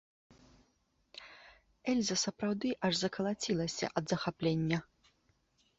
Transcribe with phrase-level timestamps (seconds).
[1.95, 4.77] Эльза сапраўды аж закалацілася ад захаплення.